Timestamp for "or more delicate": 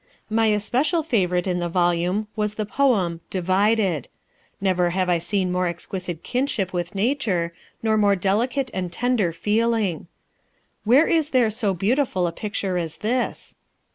7.83-8.71